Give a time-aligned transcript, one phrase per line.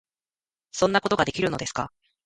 [0.71, 1.91] 「そんなことができるのですか？」